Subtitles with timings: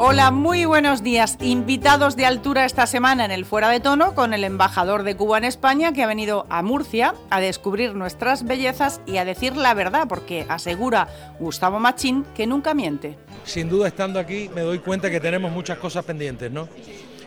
[0.00, 1.36] Hola, muy buenos días.
[1.40, 5.38] Invitados de altura esta semana en el Fuera de Tono con el embajador de Cuba
[5.38, 9.74] en España que ha venido a Murcia a descubrir nuestras bellezas y a decir la
[9.74, 11.08] verdad, porque asegura
[11.40, 13.18] Gustavo Machín que nunca miente.
[13.42, 16.68] Sin duda, estando aquí, me doy cuenta que tenemos muchas cosas pendientes, ¿no?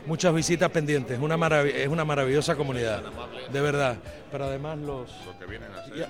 [0.05, 1.19] Muchas visitas pendientes.
[1.19, 1.35] Una
[1.65, 3.03] es una maravillosa comunidad,
[3.51, 3.97] de verdad.
[4.31, 5.11] Pero además los.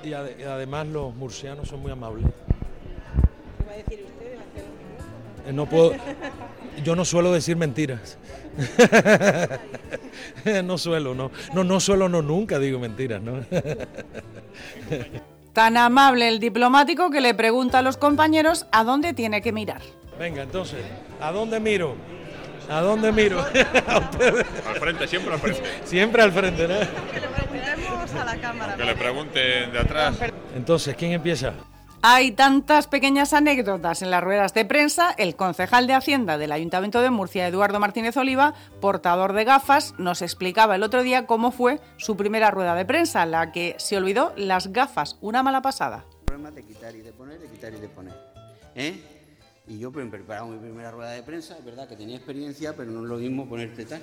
[0.03, 2.25] Y, y además los murcianos son muy amables.
[3.57, 4.37] ¿Qué va a decir usted?
[5.53, 5.93] No puedo,
[6.83, 8.17] yo no suelo decir mentiras.
[10.63, 13.45] no suelo, no, no, no suelo, no nunca digo mentiras, ¿no?
[15.53, 19.81] Tan amable el diplomático que le pregunta a los compañeros a dónde tiene que mirar.
[20.17, 20.79] Venga, entonces,
[21.19, 21.95] ¿a dónde miro?
[22.69, 23.39] ¿A dónde miro?
[23.87, 25.63] al frente, siempre al frente.
[25.83, 26.75] Siempre al frente, ¿no?
[27.11, 27.27] Que le
[28.19, 28.75] a la cámara.
[28.75, 30.15] Que le pregunten de atrás.
[30.55, 31.53] Entonces, ¿quién empieza?
[32.03, 35.11] Hay tantas pequeñas anécdotas en las ruedas de prensa.
[35.11, 40.23] El concejal de Hacienda del Ayuntamiento de Murcia, Eduardo Martínez Oliva, portador de gafas, nos
[40.23, 44.33] explicaba el otro día cómo fue su primera rueda de prensa, la que se olvidó
[44.35, 46.03] las gafas, una mala pasada.
[46.21, 48.13] El problema de quitar y de poner, de quitar y de poner.
[48.73, 48.99] ¿eh?
[49.67, 53.03] Y yo preparado mi primera rueda de prensa, es verdad que tenía experiencia, pero no
[53.03, 54.01] es lo mismo ponerte tal.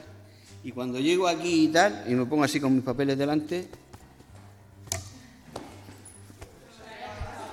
[0.62, 3.68] Y cuando llego aquí y tal, y me pongo así con mis papeles delante,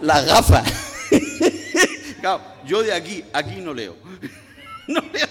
[0.01, 0.63] las gafas.
[2.21, 3.95] claro, yo de aquí, aquí no leo.
[4.87, 5.27] no leo.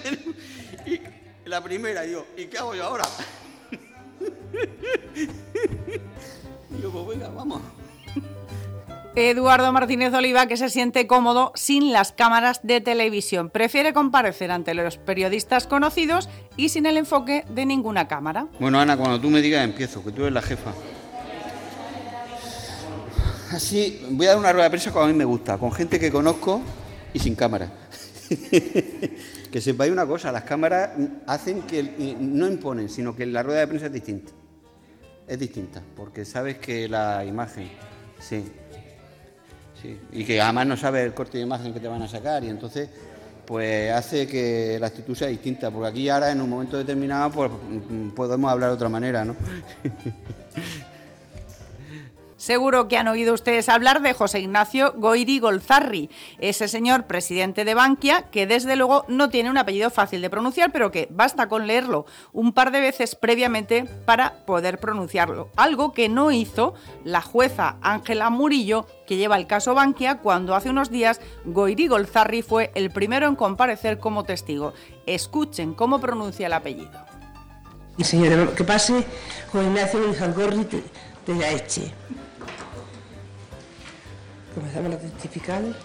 [0.86, 1.00] Y
[1.48, 3.04] la primera, digo, ¿y qué hago yo ahora?
[6.70, 7.60] y yo, pues venga, vamos.
[9.16, 13.48] Eduardo Martínez Oliva, que se siente cómodo sin las cámaras de televisión.
[13.48, 18.48] Prefiere comparecer ante los periodistas conocidos y sin el enfoque de ninguna cámara.
[18.58, 20.72] Bueno, Ana, cuando tú me digas empiezo, que tú eres la jefa.
[23.54, 26.00] Así, voy a dar una rueda de prensa como a mí me gusta, con gente
[26.00, 26.60] que conozco
[27.12, 27.70] y sin cámara.
[29.52, 30.90] que sepáis una cosa, las cámaras
[31.28, 34.32] hacen que no imponen, sino que la rueda de prensa es distinta.
[35.28, 37.70] Es distinta, porque sabes que la imagen,
[38.18, 38.44] sí,
[39.80, 42.42] sí, y que además no sabes el corte de imagen que te van a sacar
[42.42, 42.88] y entonces
[43.46, 47.52] pues hace que la actitud sea distinta, porque aquí ahora en un momento determinado pues
[48.16, 49.36] podemos hablar de otra manera, ¿no?
[52.44, 56.10] Seguro que han oído ustedes hablar de José Ignacio Goiri Golzarri,
[56.40, 60.70] ese señor presidente de Bankia que desde luego no tiene un apellido fácil de pronunciar,
[60.70, 65.48] pero que basta con leerlo un par de veces previamente para poder pronunciarlo.
[65.56, 70.68] Algo que no hizo la jueza Ángela Murillo, que lleva el caso Bankia, cuando hace
[70.68, 74.74] unos días Goiri Golzarri fue el primero en comparecer como testigo.
[75.06, 77.06] Escuchen cómo pronuncia el apellido.
[78.02, 79.02] Señora, que pase
[79.50, 80.66] José Ignacio Golzarri
[81.26, 81.90] de la Eche.
[84.54, 85.76] Comenzamos la testifical.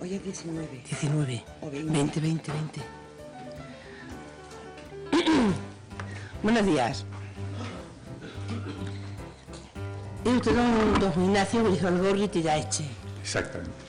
[0.00, 0.82] Hoy es 19.
[0.84, 1.44] 19.
[1.70, 2.80] 20, 20, 20.
[6.42, 7.04] Buenos días.
[10.24, 11.62] Y usted don, don Ignacio
[12.02, 12.84] Gorri Eche.
[13.20, 13.81] Exactamente.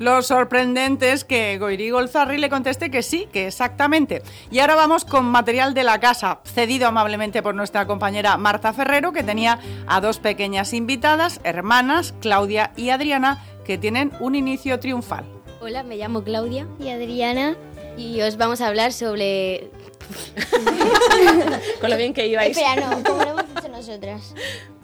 [0.00, 4.22] Lo sorprendente es que Goiri Golzarri le conteste que sí, que exactamente.
[4.50, 9.12] Y ahora vamos con material de la casa, cedido amablemente por nuestra compañera Marta Ferrero,
[9.12, 15.24] que tenía a dos pequeñas invitadas, hermanas, Claudia y Adriana, que tienen un inicio triunfal.
[15.60, 17.56] Hola, me llamo Claudia y Adriana
[17.96, 19.70] y os vamos a hablar sobre...
[21.80, 22.56] con lo bien que ibais.
[22.56, 24.34] Espera, no, como lo hemos hecho nosotras.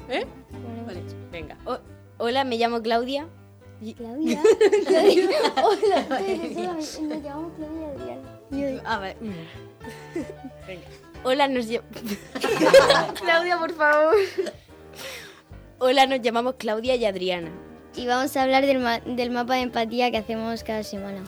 [0.09, 0.25] ¿Eh?
[0.87, 1.57] Vale, venga.
[2.17, 3.27] hola, me llamo Claudia
[3.97, 4.41] Claudia.
[5.63, 6.07] Hola,
[6.75, 8.83] nos llamamos Claudia Adriana.
[8.85, 9.17] Ah, vale.
[10.67, 10.87] Venga.
[11.23, 11.67] Hola, nos
[13.21, 14.17] Claudia, por favor.
[15.79, 17.51] Hola, nos llamamos Claudia y Adriana.
[17.97, 18.83] Y vamos a hablar del,
[19.17, 21.23] del mapa de empatía que hacemos cada semana.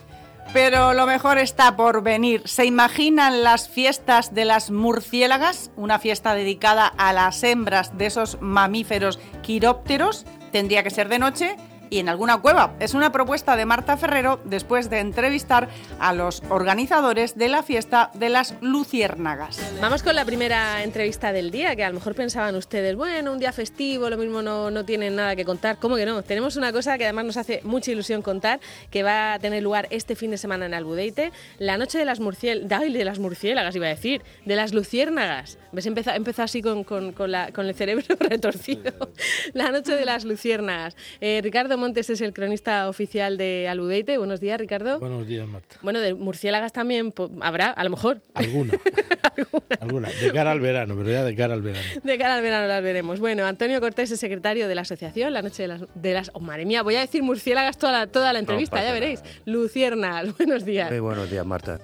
[0.52, 2.42] Pero lo mejor está por venir.
[2.44, 5.70] ¿Se imaginan las fiestas de las murciélagas?
[5.76, 10.26] Una fiesta dedicada a las hembras de esos mamíferos quirópteros.
[10.50, 11.56] Tendría que ser de noche
[11.92, 12.74] y en alguna cueva.
[12.80, 15.68] Es una propuesta de Marta Ferrero después de entrevistar
[16.00, 19.60] a los organizadores de la fiesta de las Luciérnagas.
[19.78, 23.38] Vamos con la primera entrevista del día, que a lo mejor pensaban ustedes, bueno, un
[23.38, 25.76] día festivo, lo mismo no, no tienen nada que contar.
[25.76, 26.22] ¿Cómo que no?
[26.22, 28.60] Tenemos una cosa que además nos hace mucha ilusión contar,
[28.90, 32.20] que va a tener lugar este fin de semana en Albudeite, la noche de las
[32.20, 35.58] murciélagas, iba a decir, de las luciérnagas.
[35.72, 35.84] ¿Ves?
[35.84, 38.92] Empieza, empieza así con, con, con, el cerebro retorcido.
[39.52, 40.96] la noche de las luciérnagas.
[41.20, 44.16] Eh, Ricardo Montes es el cronista oficial de Aludeite.
[44.16, 45.00] Buenos días, Ricardo.
[45.00, 45.78] Buenos días, Marta.
[45.82, 48.20] Bueno, de murciélagas también habrá, a lo mejor.
[48.34, 48.74] Alguna.
[49.80, 50.08] Alguna.
[50.08, 51.84] De cara al verano, pero ya de cara al verano.
[52.04, 53.18] De cara al verano las veremos.
[53.18, 55.82] Bueno, Antonio Cortés es secretario de la asociación, la noche de las...
[55.96, 58.92] De las oh, madre mía, voy a decir murciélagas toda la, toda la entrevista, ya
[58.92, 59.24] veréis.
[59.44, 60.88] Lucierna, buenos días.
[60.88, 61.80] Muy buenos días, Marta.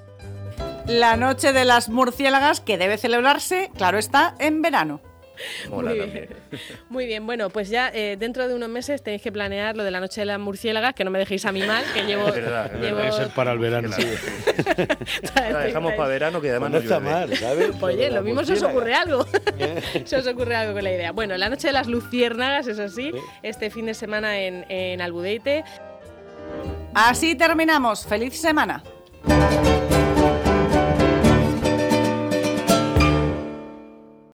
[0.86, 5.00] La noche de las murciélagas que debe celebrarse, claro está, en verano.
[5.70, 6.29] Mola Muy también.
[6.29, 6.61] bien.
[6.88, 9.90] Muy bien, bueno, pues ya eh, dentro de unos meses tenéis que planear lo de
[9.90, 12.29] la noche de las murciélagas, que no me dejéis a mí mal, que llevo...
[12.29, 13.88] Es verdad, es llevo- Debe ser para el verano.
[15.35, 17.11] La dejamos para verano, que además No no está llueve.
[17.12, 17.70] mal, ¿sabes?
[17.81, 19.26] Oye, La lo mismo se os ocurre algo.
[20.05, 21.12] se os ocurre algo con la idea.
[21.12, 23.12] Bueno, la noche de las luciérnagas, eso sí,
[23.43, 25.64] este fin de semana en, en Albudeite.
[26.94, 28.06] Así terminamos.
[28.06, 28.82] ¡Feliz semana!